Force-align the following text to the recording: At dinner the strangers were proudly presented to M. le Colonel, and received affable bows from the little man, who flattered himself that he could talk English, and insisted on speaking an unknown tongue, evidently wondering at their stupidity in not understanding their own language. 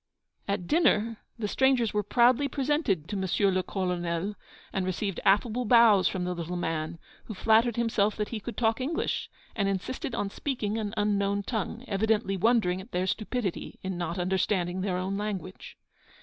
At 0.47 0.65
dinner 0.65 1.17
the 1.37 1.47
strangers 1.47 1.93
were 1.93 2.01
proudly 2.01 2.47
presented 2.47 3.07
to 3.09 3.15
M. 3.15 3.53
le 3.53 3.61
Colonel, 3.61 4.33
and 4.73 4.83
received 4.83 5.19
affable 5.23 5.63
bows 5.63 6.07
from 6.07 6.23
the 6.23 6.33
little 6.33 6.55
man, 6.57 6.97
who 7.25 7.35
flattered 7.35 7.75
himself 7.75 8.15
that 8.15 8.29
he 8.29 8.39
could 8.39 8.57
talk 8.57 8.81
English, 8.81 9.29
and 9.55 9.69
insisted 9.69 10.15
on 10.15 10.31
speaking 10.31 10.79
an 10.79 10.95
unknown 10.97 11.43
tongue, 11.43 11.85
evidently 11.87 12.35
wondering 12.35 12.81
at 12.81 12.91
their 12.93 13.05
stupidity 13.05 13.77
in 13.83 13.95
not 13.95 14.17
understanding 14.17 14.81
their 14.81 14.97
own 14.97 15.19
language. 15.19 15.77